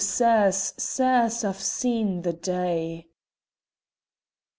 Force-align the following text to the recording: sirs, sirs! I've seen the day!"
sirs, 0.03 0.73
sirs! 0.79 1.43
I've 1.43 1.61
seen 1.61 2.23
the 2.23 2.33
day!" 2.33 3.05